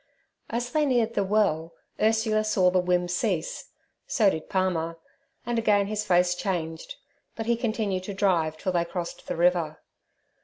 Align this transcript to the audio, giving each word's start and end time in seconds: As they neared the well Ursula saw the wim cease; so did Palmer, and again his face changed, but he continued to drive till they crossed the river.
As 0.49 0.71
they 0.71 0.83
neared 0.87 1.13
the 1.13 1.23
well 1.23 1.73
Ursula 2.01 2.43
saw 2.43 2.71
the 2.71 2.81
wim 2.81 3.07
cease; 3.07 3.69
so 4.07 4.31
did 4.31 4.49
Palmer, 4.49 4.97
and 5.45 5.59
again 5.59 5.85
his 5.85 6.03
face 6.03 6.33
changed, 6.33 6.95
but 7.35 7.45
he 7.45 7.55
continued 7.55 8.05
to 8.05 8.13
drive 8.15 8.57
till 8.57 8.71
they 8.71 8.83
crossed 8.83 9.27
the 9.27 9.35
river. 9.37 9.79